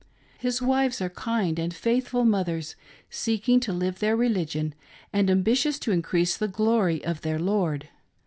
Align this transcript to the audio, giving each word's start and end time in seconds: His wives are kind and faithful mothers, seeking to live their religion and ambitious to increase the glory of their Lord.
His 0.39 0.63
wives 0.63 0.99
are 0.99 1.11
kind 1.11 1.59
and 1.59 1.71
faithful 1.71 2.25
mothers, 2.25 2.75
seeking 3.11 3.59
to 3.59 3.71
live 3.71 3.99
their 3.99 4.15
religion 4.15 4.73
and 5.13 5.29
ambitious 5.29 5.77
to 5.77 5.91
increase 5.91 6.35
the 6.35 6.47
glory 6.47 7.05
of 7.05 7.21
their 7.21 7.37
Lord. 7.37 7.87